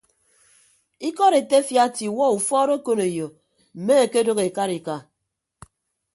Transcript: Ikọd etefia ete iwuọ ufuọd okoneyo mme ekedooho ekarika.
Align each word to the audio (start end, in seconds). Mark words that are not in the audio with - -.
Ikọd 1.07 1.33
etefia 1.39 1.83
ete 1.89 2.01
iwuọ 2.09 2.25
ufuọd 2.37 2.69
okoneyo 2.77 3.27
mme 3.77 3.93
ekedooho 4.05 4.43
ekarika. 4.49 4.95